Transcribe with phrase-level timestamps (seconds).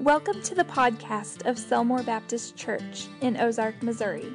[0.00, 4.32] Welcome to the podcast of Selmore Baptist Church in Ozark, Missouri.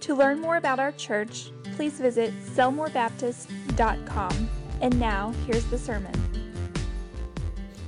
[0.00, 4.50] To learn more about our church, please visit selmorebaptist.com.
[4.80, 6.12] And now, here's the sermon.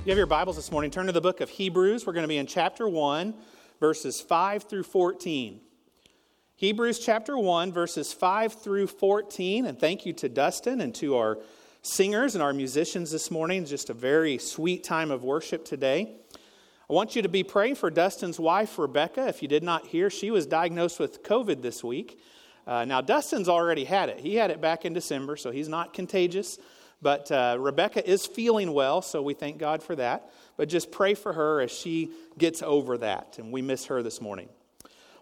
[0.05, 0.89] You have your Bibles this morning.
[0.89, 2.07] Turn to the book of Hebrews.
[2.07, 3.33] We're going to be in chapter 1,
[3.81, 5.59] verses 5 through 14.
[6.55, 9.65] Hebrews chapter 1, verses 5 through 14.
[9.65, 11.39] And thank you to Dustin and to our
[11.81, 13.65] singers and our musicians this morning.
[13.65, 16.20] Just a very sweet time of worship today.
[16.91, 19.25] I want you to be praying for Dustin's wife, Rebecca.
[19.29, 22.19] If you did not hear, she was diagnosed with COVID this week.
[22.67, 24.19] Uh, now, Dustin's already had it.
[24.19, 26.59] He had it back in December, so he's not contagious.
[27.01, 30.31] But uh, Rebecca is feeling well, so we thank God for that.
[30.57, 33.37] But just pray for her as she gets over that.
[33.37, 34.49] And we miss her this morning.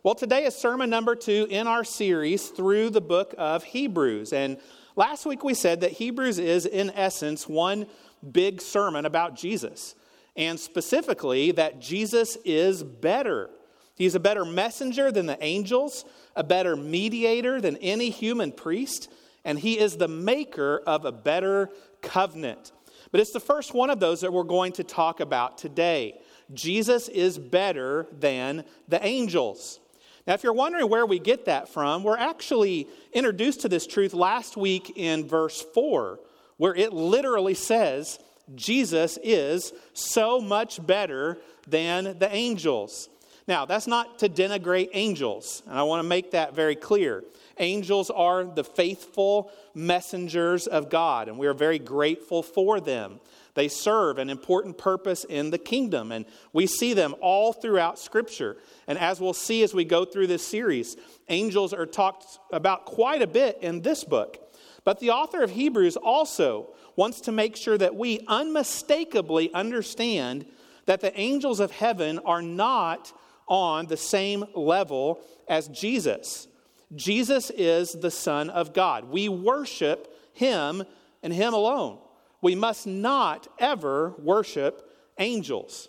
[0.01, 4.33] Well, today is sermon number two in our series through the book of Hebrews.
[4.33, 4.57] And
[4.95, 7.85] last week we said that Hebrews is, in essence, one
[8.31, 9.93] big sermon about Jesus
[10.35, 13.49] and specifically that Jesus is better.
[13.95, 19.11] He's a better messenger than the angels, a better mediator than any human priest,
[19.43, 21.69] and he is the maker of a better
[22.01, 22.71] covenant.
[23.11, 26.19] But it's the first one of those that we're going to talk about today.
[26.53, 29.79] Jesus is better than the angels.
[30.27, 34.13] Now, if you're wondering where we get that from, we're actually introduced to this truth
[34.13, 36.19] last week in verse 4,
[36.57, 38.19] where it literally says,
[38.55, 43.09] Jesus is so much better than the angels.
[43.47, 47.23] Now, that's not to denigrate angels, and I want to make that very clear.
[47.57, 53.19] Angels are the faithful messengers of God, and we are very grateful for them.
[53.55, 58.57] They serve an important purpose in the kingdom, and we see them all throughout Scripture.
[58.87, 60.95] And as we'll see as we go through this series,
[61.27, 64.37] angels are talked about quite a bit in this book.
[64.83, 70.45] But the author of Hebrews also wants to make sure that we unmistakably understand
[70.85, 73.13] that the angels of heaven are not
[73.47, 76.49] on the same level as Jesus.
[76.93, 79.05] Jesus is the Son of God.
[79.05, 80.83] We worship Him
[81.23, 81.99] and Him alone.
[82.41, 85.87] We must not ever worship angels.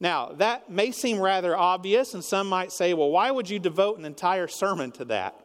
[0.00, 3.98] Now, that may seem rather obvious, and some might say, well, why would you devote
[3.98, 5.40] an entire sermon to that?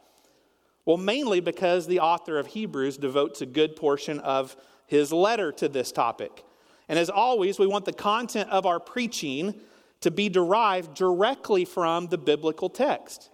[0.84, 4.54] Well, mainly because the author of Hebrews devotes a good portion of
[4.86, 6.44] his letter to this topic.
[6.88, 9.54] And as always, we want the content of our preaching
[10.00, 13.30] to be derived directly from the biblical text.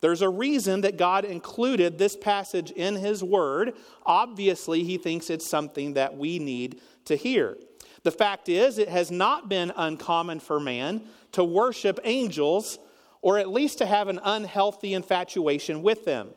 [0.00, 3.74] There's a reason that God included this passage in His Word.
[4.04, 7.56] Obviously, He thinks it's something that we need to hear.
[8.02, 11.02] The fact is, it has not been uncommon for man
[11.32, 12.78] to worship angels
[13.20, 16.28] or at least to have an unhealthy infatuation with them.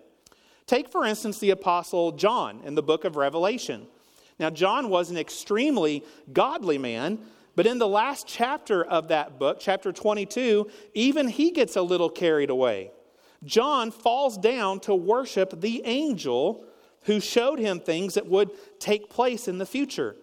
[0.66, 3.86] Take, for instance, the Apostle John in the book of Revelation.
[4.40, 7.20] Now, John was an extremely godly man,
[7.56, 12.10] but in the last chapter of that book, chapter 22, even he gets a little
[12.10, 12.92] carried away.
[13.44, 16.66] John falls down to worship the angel
[17.04, 20.16] who showed him things that would take place in the future.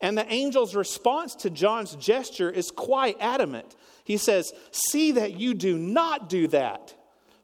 [0.00, 3.76] And the angel's response to John's gesture is quite adamant.
[4.04, 6.94] He says, See that you do not do that,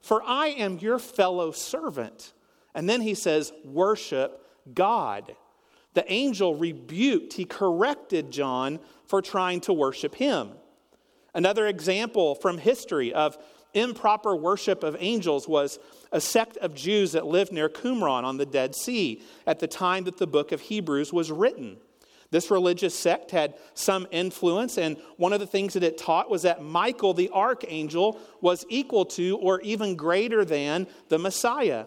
[0.01, 2.33] for I am your fellow servant.
[2.75, 5.35] And then he says, Worship God
[5.93, 10.51] the angel rebuked, he corrected John for trying to worship him.
[11.33, 13.37] Another example from history of
[13.73, 15.79] improper worship of angels was
[16.11, 20.03] a sect of Jews that lived near Qumran on the Dead Sea at the time
[20.03, 21.77] that the book of Hebrews was written.
[22.29, 26.41] This religious sect had some influence, and one of the things that it taught was
[26.41, 31.85] that Michael, the archangel, was equal to or even greater than the Messiah.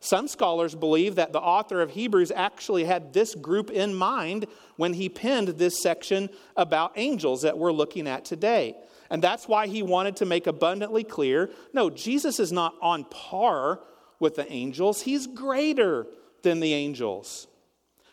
[0.00, 4.92] Some scholars believe that the author of Hebrews actually had this group in mind when
[4.92, 8.76] he penned this section about angels that we're looking at today.
[9.10, 13.80] And that's why he wanted to make abundantly clear no, Jesus is not on par
[14.20, 16.06] with the angels, he's greater
[16.42, 17.46] than the angels.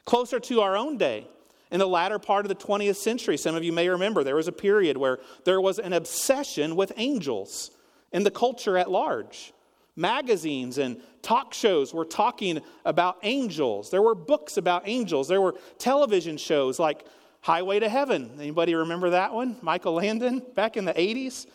[0.05, 1.27] Closer to our own day,
[1.71, 4.47] in the latter part of the 20th century, some of you may remember there was
[4.47, 7.71] a period where there was an obsession with angels
[8.11, 9.51] in the culture at large.
[9.95, 13.89] Magazines and talk shows were talking about angels.
[13.89, 15.27] There were books about angels.
[15.27, 17.05] There were television shows like
[17.41, 18.31] Highway to Heaven.
[18.37, 19.57] Anybody remember that one?
[19.61, 21.45] Michael Landon back in the 80s?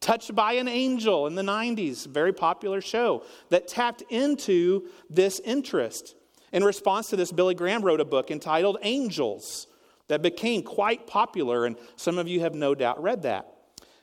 [0.00, 6.16] Touched by an Angel in the 90s, very popular show that tapped into this interest.
[6.52, 9.68] In response to this, Billy Graham wrote a book entitled Angels
[10.08, 13.46] that became quite popular, and some of you have no doubt read that.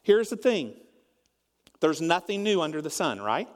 [0.03, 0.73] Here's the thing
[1.81, 3.47] there's nothing new under the sun, right?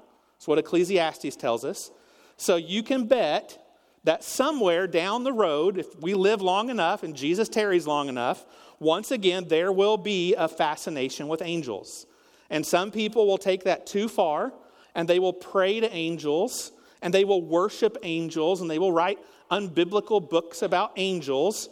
[0.44, 1.90] That's what Ecclesiastes tells us.
[2.36, 3.66] So you can bet
[4.04, 8.45] that somewhere down the road, if we live long enough and Jesus tarries long enough,
[8.78, 12.06] once again, there will be a fascination with angels.
[12.50, 14.51] And some people will take that too far
[14.95, 19.19] and they will pray to angels and they will worship angels and they will write
[19.50, 21.69] unbiblical books about angels.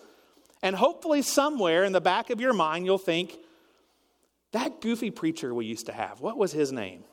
[0.64, 3.38] And hopefully, somewhere in the back of your mind, you'll think,
[4.54, 7.04] that goofy preacher we used to have, what was his name?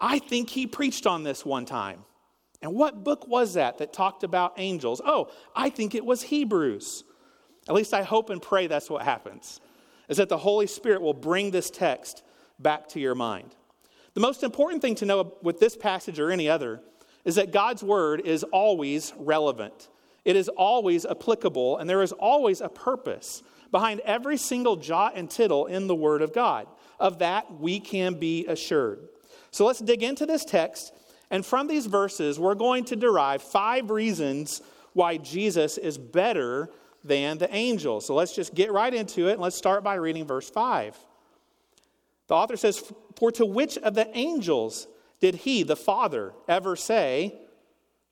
[0.00, 2.04] I think he preached on this one time.
[2.62, 5.00] And what book was that that talked about angels?
[5.04, 7.04] Oh, I think it was Hebrews.
[7.68, 9.60] At least I hope and pray that's what happens,
[10.08, 12.22] is that the Holy Spirit will bring this text
[12.58, 13.54] back to your mind.
[14.14, 16.80] The most important thing to know with this passage or any other
[17.24, 19.88] is that God's word is always relevant.
[20.24, 25.30] It is always applicable, and there is always a purpose behind every single jot and
[25.30, 26.66] tittle in the word of God.
[26.98, 29.08] Of that, we can be assured.
[29.50, 30.92] So let's dig into this text,
[31.30, 34.62] and from these verses, we're going to derive five reasons
[34.92, 36.68] why Jesus is better
[37.04, 38.06] than the angels.
[38.06, 40.96] So let's just get right into it, and let's start by reading verse 5.
[42.26, 44.86] The author says, For to which of the angels
[45.20, 47.34] did he, the Father, ever say,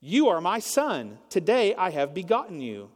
[0.00, 2.90] You are my son, today I have begotten you?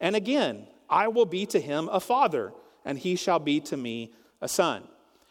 [0.00, 2.52] And again, I will be to him a father,
[2.84, 4.84] and he shall be to me a son.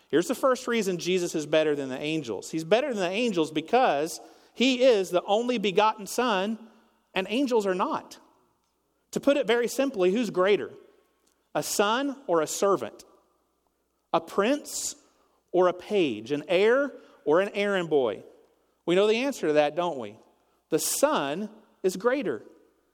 [0.09, 2.49] Here's the first reason Jesus is better than the angels.
[2.49, 4.21] He's better than the angels because
[4.53, 6.57] he is the only begotten son,
[7.13, 8.17] and angels are not.
[9.11, 10.71] To put it very simply, who's greater?
[11.53, 13.03] A son or a servant?
[14.13, 14.95] A prince
[15.51, 16.91] or a page, an heir
[17.25, 18.23] or an errand boy?
[18.85, 20.15] We know the answer to that, don't we?
[20.69, 21.49] The Son
[21.83, 22.41] is greater.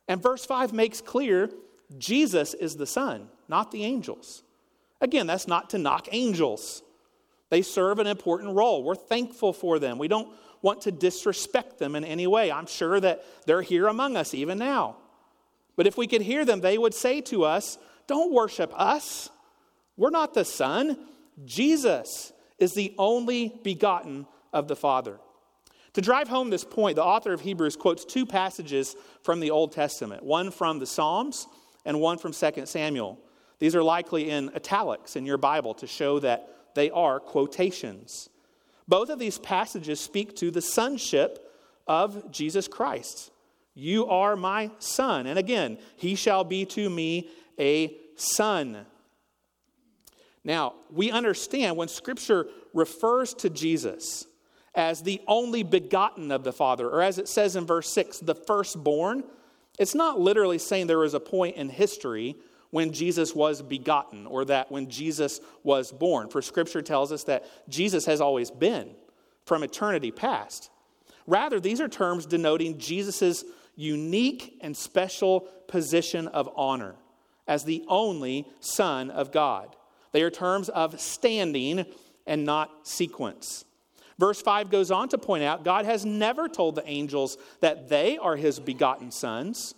[0.08, 1.50] And verse 5 makes clear
[1.98, 4.44] Jesus is the Son, not the angels.
[5.00, 6.82] Again, that's not to knock angels.
[7.54, 8.82] They serve an important role.
[8.82, 10.00] We're thankful for them.
[10.00, 10.28] We don't
[10.64, 12.52] want to disrespect them in any way.
[12.52, 14.98] I'm sure that they're here among us even now.
[15.76, 17.78] But if we could hear them, they would say to us,
[18.08, 19.30] Don't worship us.
[19.98, 20.98] We're not the Son.
[21.46, 25.20] Jesus is the only begotten of the Father.
[25.94, 29.74] To drive home this point, the author of Hebrews quotes two passages from the Old
[29.74, 31.46] Testament one from the Psalms
[31.86, 33.20] and one from 2 Samuel.
[33.60, 38.30] These are likely in italics in your Bible to show that they are quotations.
[38.88, 41.50] Both of these passages speak to the sonship
[41.88, 43.32] of Jesus Christ.
[43.76, 45.26] You are my son.
[45.26, 47.30] And again, he shall be to me
[47.60, 48.86] a son.
[50.44, 54.26] Now, we understand when Scripture refers to Jesus
[54.76, 58.36] as the only begotten of the Father, or as it says in verse 6, the
[58.36, 59.24] firstborn,
[59.80, 62.36] it's not literally saying there was a point in history
[62.74, 66.28] when Jesus was begotten or that when Jesus was born.
[66.28, 68.96] For Scripture tells us that Jesus has always been
[69.46, 70.72] from eternity past.
[71.28, 76.96] Rather, these are terms denoting Jesus' unique and special position of honor
[77.48, 79.76] as the only Son of God.
[80.12, 81.86] They are terms of standing
[82.26, 83.66] and not sequence.
[84.18, 88.18] Verse 5 goes on to point out God has never told the angels that they
[88.18, 89.76] are his begotten sons.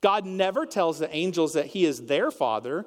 [0.00, 2.86] God never tells the angels that he is their father.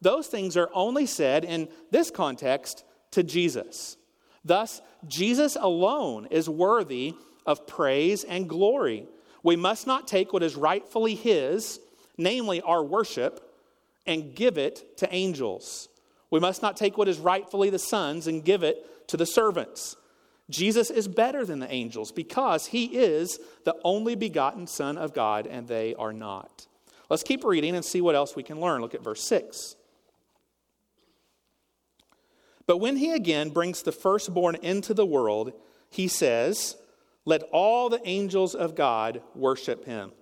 [0.00, 3.96] Those things are only said in this context to Jesus.
[4.44, 7.14] Thus, Jesus alone is worthy
[7.46, 9.06] of praise and glory.
[9.42, 11.80] We must not take what is rightfully his,
[12.16, 13.48] namely our worship,
[14.06, 15.88] and give it to angels.
[16.30, 19.96] We must not take what is rightfully the Son's and give it to the servants.
[20.52, 25.46] Jesus is better than the angels because he is the only begotten Son of God,
[25.46, 26.66] and they are not.
[27.08, 28.80] Let's keep reading and see what else we can learn.
[28.80, 29.76] Look at verse 6.
[32.66, 35.52] But when he again brings the firstborn into the world,
[35.90, 36.76] he says,
[37.24, 40.12] Let all the angels of God worship him.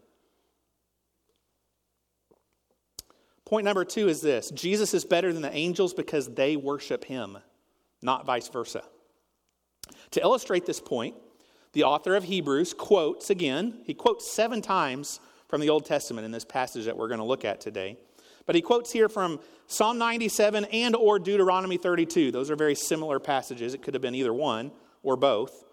[3.44, 7.38] Point number two is this Jesus is better than the angels because they worship him,
[8.00, 8.84] not vice versa.
[10.12, 11.14] To illustrate this point,
[11.72, 16.32] the author of Hebrews quotes again, he quotes seven times from the Old Testament in
[16.32, 17.96] this passage that we're going to look at today.
[18.46, 22.32] But he quotes here from Psalm 97 and or Deuteronomy 32.
[22.32, 23.74] Those are very similar passages.
[23.74, 25.64] It could have been either one or both.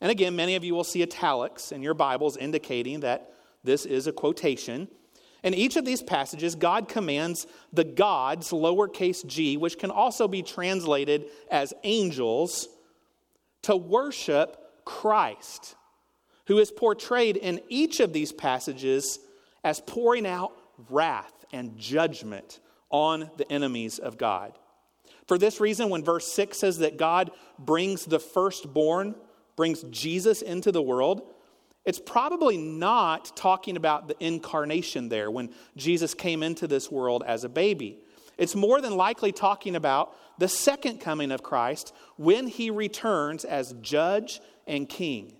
[0.00, 3.32] And again, many of you will see italics in your Bibles indicating that
[3.64, 4.88] this is a quotation.
[5.42, 10.42] In each of these passages, God commands the gods, lowercase g, which can also be
[10.42, 12.68] translated as angels,
[13.62, 15.76] to worship Christ,
[16.46, 19.18] who is portrayed in each of these passages
[19.62, 20.52] as pouring out
[20.88, 24.58] wrath and judgment on the enemies of God.
[25.26, 29.14] For this reason, when verse 6 says that God brings the firstborn,
[29.56, 31.22] brings Jesus into the world,
[31.84, 37.44] it's probably not talking about the incarnation there when Jesus came into this world as
[37.44, 38.00] a baby.
[38.36, 43.74] It's more than likely talking about the second coming of Christ when he returns as
[43.82, 45.36] judge and king.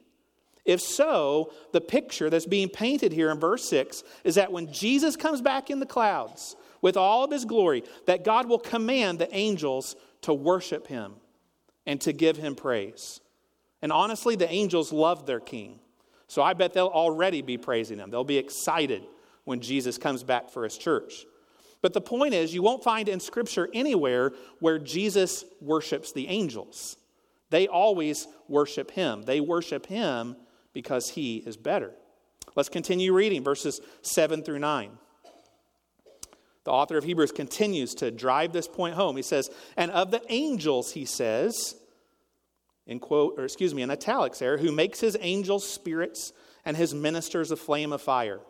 [0.66, 5.16] If so, the picture that's being painted here in verse 6 is that when Jesus
[5.16, 9.35] comes back in the clouds with all of his glory, that God will command the
[9.35, 11.14] angels to worship him
[11.87, 13.23] and to give him praise.
[13.80, 15.80] And honestly, the angels love their king.
[16.26, 18.11] So I bet they'll already be praising him.
[18.11, 19.02] They'll be excited
[19.45, 21.25] when Jesus comes back for his church.
[21.82, 26.96] But the point is, you won't find in Scripture anywhere where Jesus worships the angels.
[27.50, 29.22] They always worship him.
[29.22, 30.37] They worship him
[30.72, 31.92] because he is better.
[32.54, 34.90] Let's continue reading verses 7 through 9.
[36.64, 39.16] The author of Hebrews continues to drive this point home.
[39.16, 41.75] He says, And of the angels, he says,
[42.87, 46.32] in quote, or excuse me, in italics there, who makes his angels spirits
[46.64, 48.40] and his ministers a flame of fire.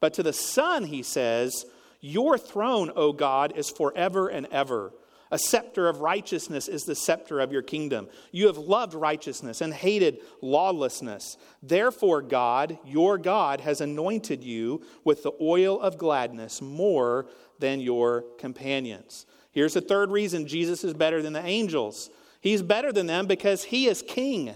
[0.00, 1.64] But to the Son, he says,
[2.00, 4.92] your throne, O God, is forever and ever.
[5.30, 8.08] A scepter of righteousness is the scepter of your kingdom.
[8.32, 11.36] You have loved righteousness and hated lawlessness.
[11.62, 17.26] Therefore, God, your God, has anointed you with the oil of gladness more
[17.58, 19.26] than your companions.
[19.50, 23.64] Here's the third reason Jesus is better than the angels He's better than them because
[23.64, 24.54] he is king,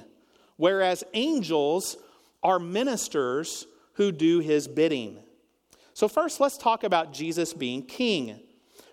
[0.57, 1.97] whereas angels
[2.43, 5.19] are ministers who do his bidding.
[5.95, 8.41] So, first, let's talk about Jesus being king.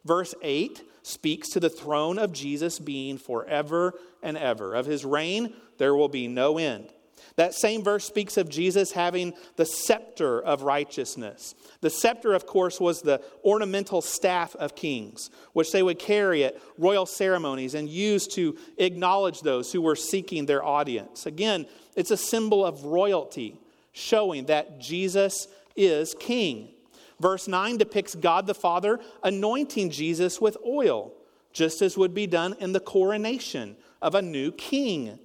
[0.06, 4.76] Verse 8 speaks to the throne of Jesus being forever and ever.
[4.76, 6.92] Of his reign, there will be no end.
[7.36, 11.56] That same verse speaks of Jesus having the scepter of righteousness.
[11.82, 16.58] The scepter, of course, was the ornamental staff of kings, which they would carry at
[16.78, 21.26] royal ceremonies and use to acknowledge those who were seeking their audience.
[21.26, 21.66] Again,
[21.96, 23.58] it's a symbol of royalty,
[23.94, 26.70] showing that Jesus is king.
[27.20, 31.14] Verse 9 depicts God the Father anointing Jesus with oil,
[31.52, 35.20] just as would be done in the coronation of a new king.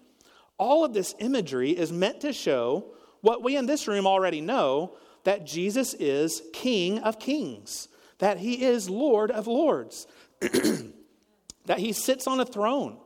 [0.58, 4.96] All of this imagery is meant to show what we in this room already know
[5.24, 10.06] that Jesus is King of kings, that he is Lord of lords,
[10.40, 12.98] that he sits on a throne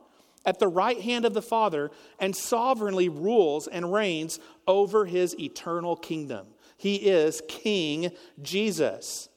[0.45, 5.95] at the right hand of the Father and sovereignly rules and reigns over his eternal
[5.95, 6.47] kingdom.
[6.79, 9.27] He is King Jesus.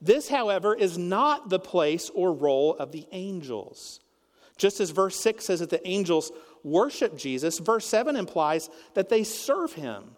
[0.00, 4.00] This, however, is not the place or role of the angels.
[4.56, 6.32] Just as verse 6 says that the angels
[6.64, 10.16] worship Jesus, verse 7 implies that they serve him.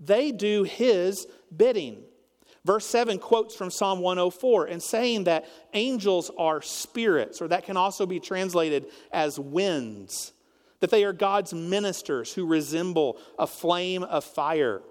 [0.00, 2.02] They do his bidding.
[2.64, 7.76] Verse 7 quotes from Psalm 104 and saying that angels are spirits, or that can
[7.76, 10.32] also be translated as winds,
[10.80, 14.82] that they are God's ministers who resemble a flame of fire.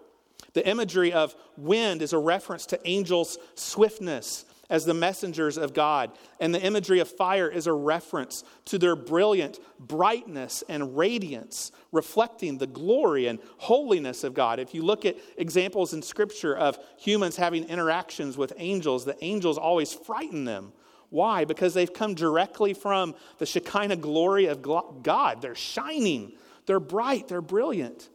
[0.53, 6.12] The imagery of wind is a reference to angels' swiftness as the messengers of God.
[6.39, 12.58] And the imagery of fire is a reference to their brilliant brightness and radiance, reflecting
[12.58, 14.60] the glory and holiness of God.
[14.60, 19.58] If you look at examples in Scripture of humans having interactions with angels, the angels
[19.58, 20.72] always frighten them.
[21.10, 21.43] Why?
[21.43, 25.41] Because they've come directly from the Shekinah glory of God.
[25.41, 26.31] They're shining,
[26.65, 28.10] they're bright, they're brilliant.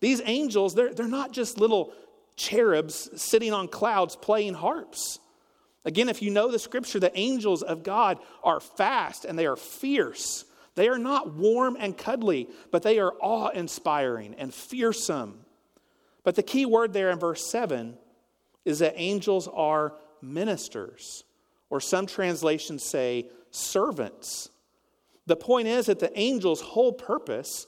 [0.00, 1.92] These angels, they're, they're not just little
[2.36, 5.18] cherubs sitting on clouds playing harps.
[5.84, 9.56] Again, if you know the scripture, the angels of God are fast and they are
[9.56, 10.44] fierce.
[10.74, 15.40] They are not warm and cuddly, but they are awe inspiring and fearsome.
[16.22, 17.96] But the key word there in verse 7
[18.64, 21.24] is that angels are ministers,
[21.70, 24.50] or some translations say servants.
[25.26, 27.66] The point is that the angels' whole purpose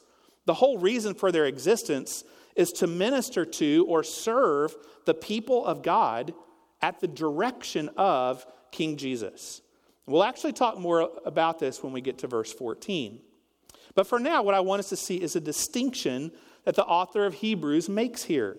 [0.50, 2.24] the whole reason for their existence
[2.56, 6.34] is to minister to or serve the people of God
[6.82, 9.62] at the direction of King Jesus.
[10.06, 13.20] We'll actually talk more about this when we get to verse 14.
[13.94, 16.32] But for now, what I want us to see is a distinction
[16.64, 18.56] that the author of Hebrews makes here.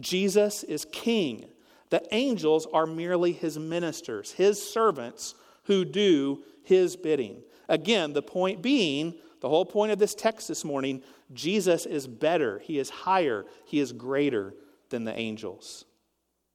[0.00, 1.44] Jesus is king.
[1.90, 5.34] The angels are merely his ministers, his servants
[5.64, 7.42] who do his bidding.
[7.68, 11.02] Again, the point being, the whole point of this text this morning
[11.34, 14.54] Jesus is better, he is higher, he is greater
[14.88, 15.84] than the angels.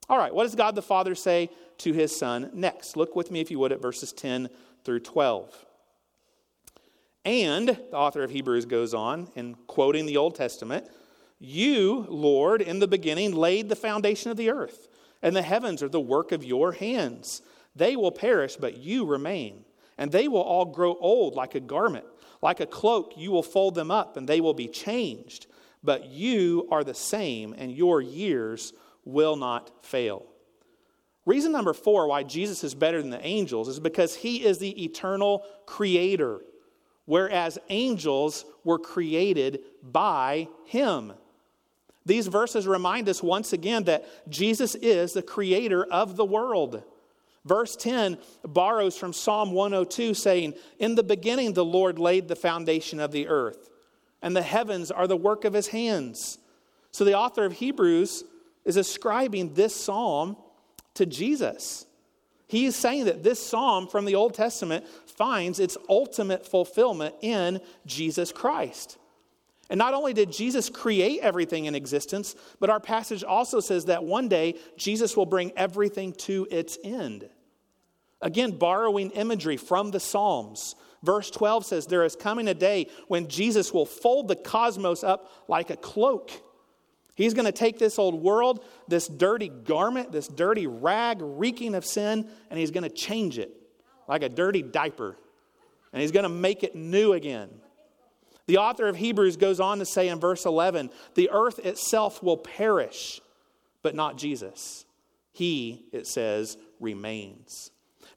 [0.10, 2.98] All right, what does God the Father say to his Son next?
[2.98, 4.50] Look with me, if you would, at verses 10
[4.84, 5.66] through 12.
[7.26, 10.88] And, the author of Hebrews goes on in quoting the Old Testament,
[11.38, 14.88] you, Lord, in the beginning laid the foundation of the earth,
[15.22, 17.44] and the heavens are the work of your hands.
[17.76, 19.64] They will perish, but you remain,
[19.96, 22.06] and they will all grow old like a garment
[22.42, 25.48] like a cloak, you will fold them up and they will be changed,
[25.84, 28.74] but you are the same and your years
[29.06, 30.26] will not fail.
[31.26, 34.84] Reason number four why Jesus is better than the angels is because he is the
[34.84, 36.40] eternal creator,
[37.06, 41.14] whereas angels were created by him.
[42.06, 46.84] These verses remind us once again that Jesus is the creator of the world.
[47.46, 53.00] Verse 10 borrows from Psalm 102, saying, In the beginning, the Lord laid the foundation
[53.00, 53.70] of the earth,
[54.22, 56.38] and the heavens are the work of his hands.
[56.92, 58.24] So the author of Hebrews
[58.66, 60.36] is ascribing this psalm
[60.96, 61.86] to Jesus.
[62.48, 67.62] He is saying that this psalm from the Old Testament finds its ultimate fulfillment in
[67.86, 68.98] Jesus Christ.
[69.70, 74.04] And not only did Jesus create everything in existence, but our passage also says that
[74.04, 77.30] one day Jesus will bring everything to its end.
[78.22, 80.76] Again, borrowing imagery from the Psalms.
[81.04, 85.32] Verse 12 says, There is coming a day when Jesus will fold the cosmos up
[85.48, 86.32] like a cloak.
[87.16, 91.86] He's going to take this old world, this dirty garment, this dirty rag reeking of
[91.86, 93.52] sin, and he's going to change it
[94.08, 95.18] like a dirty diaper.
[95.94, 97.50] And he's going to make it new again.
[98.50, 102.36] The author of Hebrews goes on to say in verse 11 the earth itself will
[102.36, 103.22] perish,
[103.84, 104.86] but not Jesus.
[105.32, 107.70] He, it says, remains.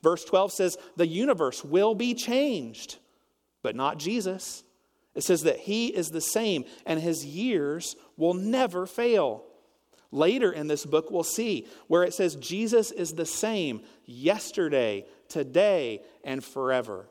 [0.03, 2.97] Verse 12 says the universe will be changed,
[3.61, 4.65] but not Jesus.
[5.15, 9.45] It says that he is the same and his years will never fail.
[10.11, 16.01] Later in this book, we'll see where it says Jesus is the same yesterday, today,
[16.25, 17.07] and forever.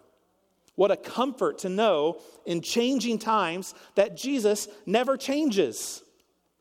[0.76, 6.04] What a comfort to know in changing times that Jesus never changes.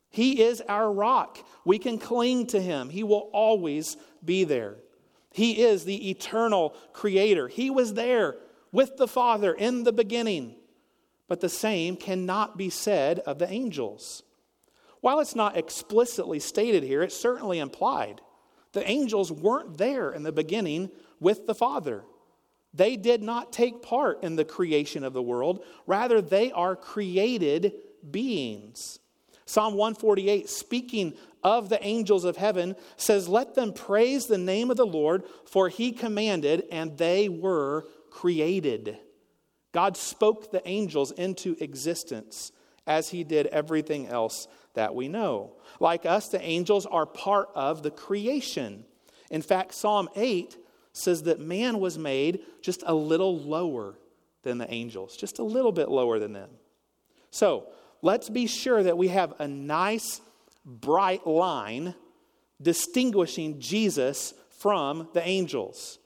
[0.09, 1.39] He is our rock.
[1.63, 4.77] We can cling to him, he will always be there.
[5.33, 7.47] He is the eternal creator.
[7.47, 8.35] He was there
[8.71, 10.55] with the Father in the beginning.
[11.29, 14.23] But the same cannot be said of the angels.
[14.99, 18.19] While it's not explicitly stated here, it's certainly implied.
[18.73, 22.03] The angels weren't there in the beginning with the Father.
[22.73, 25.63] They did not take part in the creation of the world.
[25.85, 27.73] Rather, they are created
[28.09, 28.99] beings.
[29.45, 34.77] Psalm 148, speaking of the angels of heaven, says, Let them praise the name of
[34.77, 38.97] the Lord, for he commanded, and they were created.
[39.73, 42.51] God spoke the angels into existence
[42.87, 45.53] as he did everything else that we know.
[45.79, 48.85] Like us, the angels are part of the creation.
[49.29, 50.57] In fact, Psalm 8
[50.93, 53.95] says that man was made just a little lower
[54.43, 56.49] than the angels, just a little bit lower than them.
[57.29, 57.67] So
[58.01, 60.21] let's be sure that we have a nice,
[60.65, 61.95] bright line
[62.61, 65.99] distinguishing Jesus from the angels.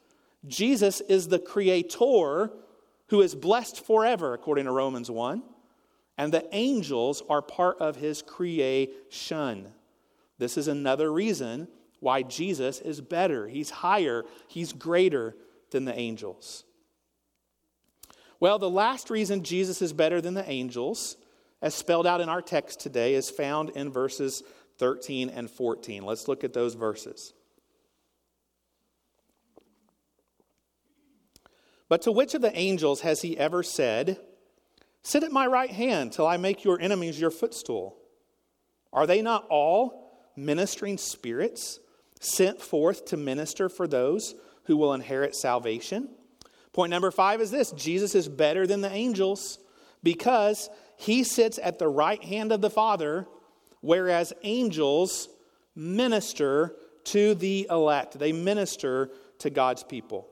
[0.47, 2.51] Jesus is the creator
[3.07, 5.43] who is blessed forever, according to Romans 1,
[6.17, 9.67] and the angels are part of his creation.
[10.37, 11.67] This is another reason
[12.05, 13.47] why Jesus is better.
[13.47, 15.35] He's higher, he's greater
[15.71, 16.63] than the angels.
[18.39, 21.17] Well, the last reason Jesus is better than the angels,
[21.63, 24.43] as spelled out in our text today, is found in verses
[24.77, 26.05] 13 and 14.
[26.05, 27.33] Let's look at those verses.
[31.89, 34.19] But to which of the angels has he ever said,
[35.01, 37.97] Sit at my right hand till I make your enemies your footstool?
[38.93, 41.79] Are they not all ministering spirits
[42.19, 46.09] sent forth to minister for those who will inherit salvation.
[46.73, 49.59] Point number five is this Jesus is better than the angels
[50.03, 53.27] because he sits at the right hand of the Father,
[53.81, 55.29] whereas angels
[55.75, 56.75] minister
[57.05, 60.27] to the elect, they minister to God's people.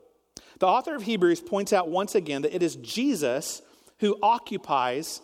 [0.59, 3.61] The author of Hebrews points out once again that it is Jesus
[3.99, 5.21] who occupies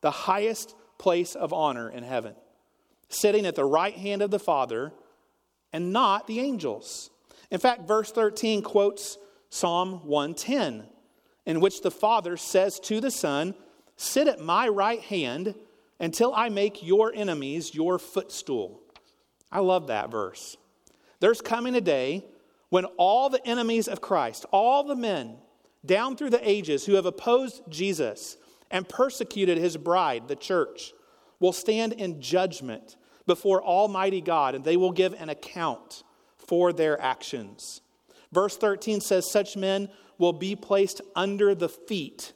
[0.00, 2.34] the highest place of honor in heaven,
[3.08, 4.92] sitting at the right hand of the Father
[5.72, 7.10] and not the angels.
[7.50, 10.84] In fact, verse 13 quotes Psalm 110,
[11.46, 13.54] in which the Father says to the Son,
[13.96, 15.54] Sit at my right hand
[15.98, 18.80] until I make your enemies your footstool.
[19.52, 20.56] I love that verse.
[21.18, 22.24] There's coming a day
[22.70, 25.36] when all the enemies of Christ, all the men
[25.84, 28.36] down through the ages who have opposed Jesus
[28.70, 30.92] and persecuted his bride, the church,
[31.40, 32.96] will stand in judgment
[33.30, 36.02] before Almighty God, and they will give an account
[36.36, 37.80] for their actions.
[38.32, 39.88] Verse 13 says, Such men
[40.18, 42.32] will be placed under the feet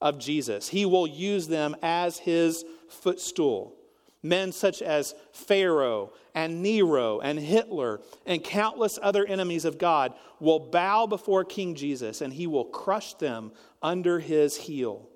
[0.00, 0.68] of Jesus.
[0.68, 3.74] He will use them as his footstool.
[4.22, 10.60] Men such as Pharaoh and Nero and Hitler and countless other enemies of God will
[10.60, 13.50] bow before King Jesus and he will crush them
[13.82, 15.08] under his heel.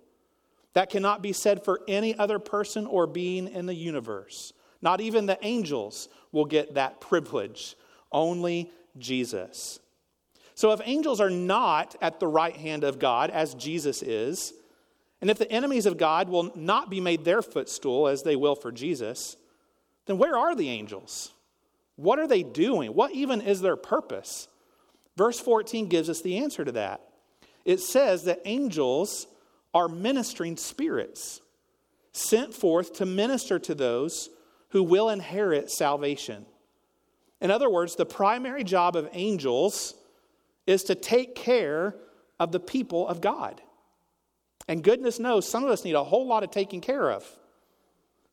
[0.73, 4.53] That cannot be said for any other person or being in the universe.
[4.83, 7.77] Not even the angels will get that privilege.
[8.13, 9.79] Only Jesus.
[10.55, 14.53] So if angels are not at the right hand of God, as Jesus is,
[15.21, 18.55] and if the enemies of God will not be made their footstool, as they will
[18.55, 19.37] for Jesus,
[20.07, 21.33] then where are the angels?
[21.97, 22.95] What are they doing?
[22.95, 24.49] What even is their purpose?
[25.17, 27.03] Verse 14 gives us the answer to that.
[27.65, 29.27] It says that angels
[29.75, 31.41] are ministering spirits
[32.13, 34.31] sent forth to minister to those
[34.71, 36.47] who will inherit salvation.
[37.41, 39.95] In other words, the primary job of angels
[40.67, 41.95] is to take care
[42.39, 43.61] of the people of God.
[44.69, 47.27] And goodness knows, some of us need a whole lot of taking care of.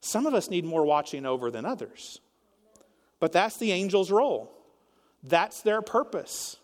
[0.02, 2.21] Some of us need more watching over than others.
[3.19, 4.54] But that's the angel's role.
[5.23, 6.58] That's their purpose,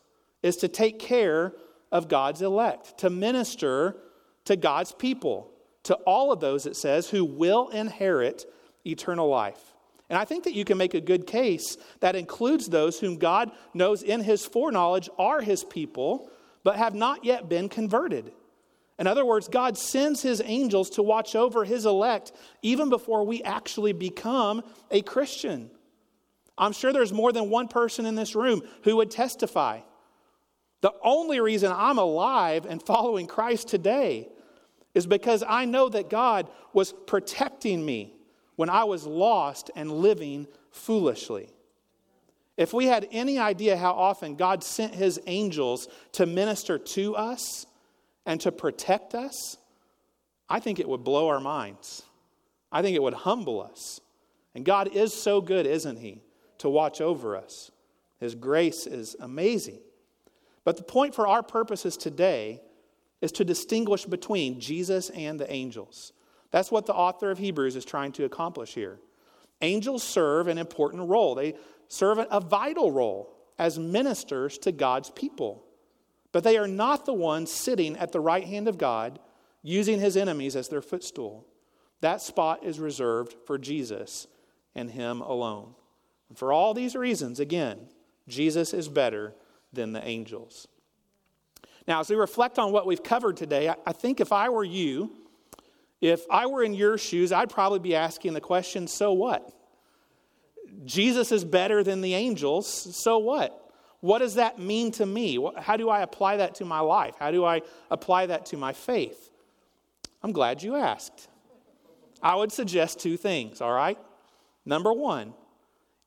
[0.44, 1.54] is to take care
[1.92, 3.98] of God's elect, to minister
[4.46, 5.50] to God's people,
[5.84, 8.46] to all of those, it says, who will inherit
[8.86, 9.60] eternal life.
[10.10, 13.52] And I think that you can make a good case that includes those whom God
[13.74, 16.30] knows in his foreknowledge are his people,
[16.64, 18.32] but have not yet been converted.
[19.00, 23.42] In other words, God sends his angels to watch over his elect even before we
[23.42, 25.72] actually become a Christian.
[26.58, 29.80] I'm sure there's more than one person in this room who would testify.
[30.82, 34.30] The only reason I'm alive and following Christ today
[34.94, 38.14] is because I know that God was protecting me
[38.56, 41.50] when I was lost and living foolishly.
[42.56, 47.66] If we had any idea how often God sent his angels to minister to us
[48.26, 49.58] and to protect us,
[50.48, 52.04] I think it would blow our minds.
[52.72, 54.00] I think it would humble us.
[54.54, 56.22] And God is so good, isn't he?
[56.64, 57.72] to watch over us.
[58.22, 59.80] His grace is amazing.
[60.64, 62.62] But the point for our purposes today
[63.20, 66.14] is to distinguish between Jesus and the angels.
[66.54, 69.00] That's what the author of Hebrews is trying to accomplish here.
[69.62, 71.56] Angels serve an important role, they
[71.88, 75.66] serve a vital role as ministers to God's people.
[76.32, 79.20] But they are not the ones sitting at the right hand of God
[79.64, 81.48] using his enemies as their footstool.
[82.02, 84.28] That spot is reserved for Jesus
[84.76, 85.74] and him alone.
[86.30, 87.88] And for all these reasons, again,
[88.28, 89.34] Jesus is better
[89.72, 90.68] than the angels.
[91.88, 95.12] Now, as we reflect on what we've covered today, I think if I were you,
[96.04, 99.54] if I were in your shoes, I'd probably be asking the question so what?
[100.84, 103.72] Jesus is better than the angels, so what?
[104.02, 105.40] What does that mean to me?
[105.58, 107.16] How do I apply that to my life?
[107.18, 109.30] How do I apply that to my faith?
[110.22, 111.30] I'm glad you asked.
[112.22, 113.98] I would suggest two things, all right?
[114.66, 115.34] Number one,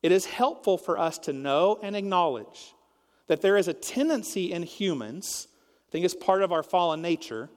[0.03, 2.75] it is helpful for us to know and acknowledge
[3.25, 5.47] that there is a tendency in humans,
[5.89, 7.49] I think it's part of our fallen nature,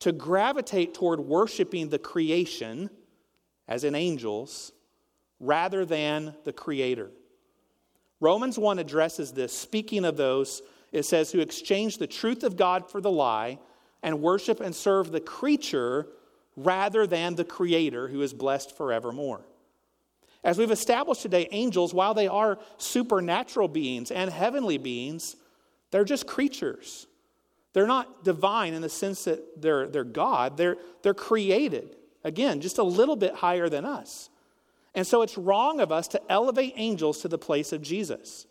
[0.00, 2.90] to gravitate toward worshiping the creation,
[3.68, 4.72] as in angels,
[5.38, 7.10] rather than the Creator.
[8.20, 12.90] Romans 1 addresses this, speaking of those, it says, who exchange the truth of God
[12.90, 13.58] for the lie
[14.02, 16.06] and worship and serve the creature
[16.56, 19.42] rather than the Creator who is blessed forevermore.
[20.42, 25.36] As we've established today, angels, while they are supernatural beings and heavenly beings,
[25.90, 27.06] they're just creatures.
[27.72, 31.96] They're not divine in the sense that they're, they're God, they're, they're created.
[32.24, 34.28] Again, just a little bit higher than us.
[34.94, 38.46] And so it's wrong of us to elevate angels to the place of Jesus.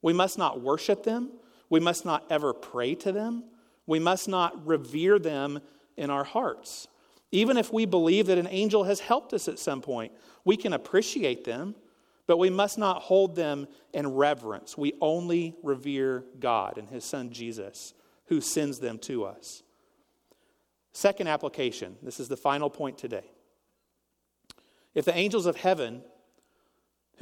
[0.00, 1.30] We must not worship them.
[1.68, 3.44] We must not ever pray to them.
[3.86, 5.60] We must not revere them
[5.96, 6.88] in our hearts.
[7.30, 10.12] Even if we believe that an angel has helped us at some point,
[10.44, 11.74] we can appreciate them,
[12.26, 14.76] but we must not hold them in reverence.
[14.76, 17.94] We only revere God and His Son Jesus,
[18.26, 19.62] who sends them to us.
[20.92, 23.30] Second application this is the final point today.
[24.94, 26.02] If the angels of heaven,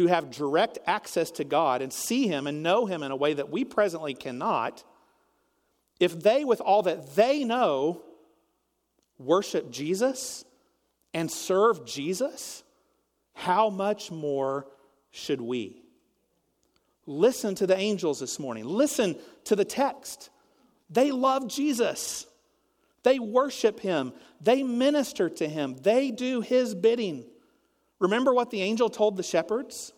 [0.00, 3.34] who have direct access to God and see Him and know Him in a way
[3.34, 4.82] that we presently cannot,
[5.98, 8.02] if they, with all that they know,
[9.18, 10.44] worship Jesus
[11.12, 12.64] and serve Jesus,
[13.34, 14.66] how much more
[15.10, 15.82] should we?
[17.04, 18.64] Listen to the angels this morning.
[18.64, 20.30] Listen to the text.
[20.90, 22.26] They love Jesus.
[23.02, 24.12] They worship him.
[24.40, 25.76] They minister to him.
[25.80, 27.24] They do his bidding.
[27.98, 29.92] Remember what the angel told the shepherds?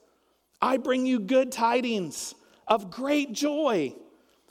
[0.61, 2.35] I bring you good tidings
[2.69, 3.95] of great joy,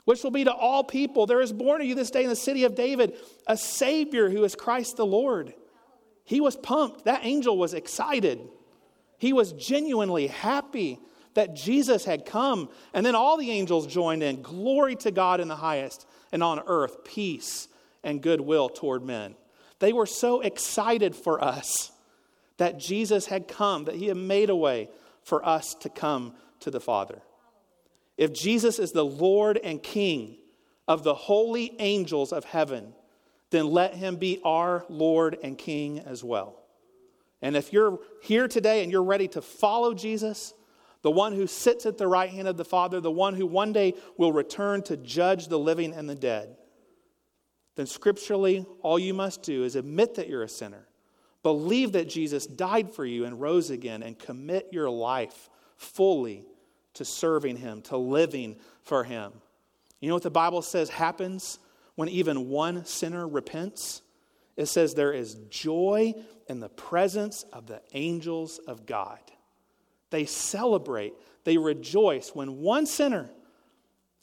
[0.04, 1.26] which will be to all people.
[1.26, 4.44] There is born to you this day in the city of David a Savior who
[4.44, 5.54] is Christ the Lord.
[6.24, 7.04] He was pumped.
[7.04, 8.40] That angel was excited.
[9.18, 10.98] He was genuinely happy
[11.34, 12.68] that Jesus had come.
[12.92, 14.42] And then all the angels joined in.
[14.42, 17.68] Glory to God in the highest, and on earth, peace
[18.02, 19.36] and goodwill toward men.
[19.78, 21.92] They were so excited for us
[22.56, 24.88] that Jesus had come, that he had made a way
[25.22, 27.20] for us to come to the Father.
[28.16, 30.36] If Jesus is the Lord and King
[30.86, 32.94] of the holy angels of heaven,
[33.50, 36.58] then let him be our Lord and King as well.
[37.40, 40.54] And if you're here today and you're ready to follow Jesus,
[41.02, 43.72] the one who sits at the right hand of the Father, the one who one
[43.72, 46.56] day will return to judge the living and the dead,
[47.74, 50.86] then scripturally, all you must do is admit that you're a sinner,
[51.42, 56.44] believe that Jesus died for you and rose again, and commit your life fully
[56.94, 59.32] to serving Him, to living for Him.
[60.00, 61.58] You know what the Bible says happens
[61.94, 64.02] when even one sinner repents?
[64.56, 66.14] It says there is joy
[66.48, 69.20] in the presence of the angels of God.
[70.12, 73.30] They celebrate, they rejoice when one sinner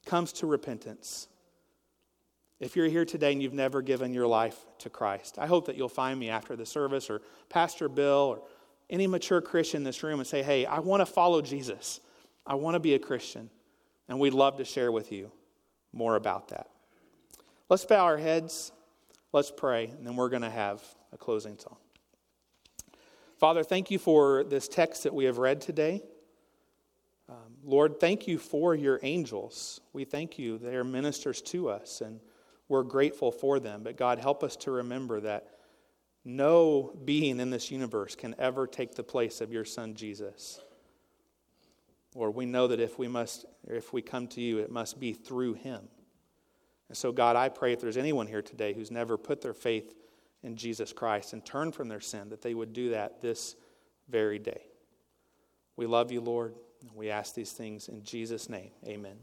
[0.05, 1.27] comes to repentance.
[2.59, 5.75] If you're here today and you've never given your life to Christ, I hope that
[5.75, 8.41] you'll find me after the service or Pastor Bill or
[8.87, 12.01] any mature Christian in this room and say, Hey, I want to follow Jesus.
[12.45, 13.49] I want to be a Christian.
[14.07, 15.31] And we'd love to share with you
[15.91, 16.69] more about that.
[17.67, 18.71] Let's bow our heads,
[19.33, 21.77] let's pray, and then we're going to have a closing song.
[23.39, 26.03] Father, thank you for this text that we have read today.
[27.29, 29.79] Um, Lord, thank you for your angels.
[29.93, 30.57] We thank you.
[30.57, 32.19] They are ministers to us, and
[32.67, 33.81] we're grateful for them.
[33.81, 35.47] But God, help us to remember that
[36.25, 40.59] no being in this universe can ever take the place of your Son, Jesus.
[42.15, 45.13] Lord, we know that if we must, if we come to you, it must be
[45.13, 45.87] through him.
[46.89, 49.95] And so, God, I pray if there's anyone here today who's never put their faith
[50.43, 53.55] in Jesus Christ and turn from their sin, that they would do that this
[54.09, 54.61] very day.
[55.75, 56.55] We love you, Lord.
[56.93, 58.71] We ask these things in Jesus' name.
[58.87, 59.17] Amen.